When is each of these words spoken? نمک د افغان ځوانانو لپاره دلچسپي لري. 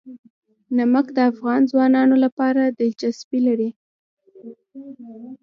نمک 0.77 1.05
د 1.15 1.19
افغان 1.31 1.61
ځوانانو 1.71 2.15
لپاره 2.25 2.61
دلچسپي 2.79 3.39
لري. 3.47 3.69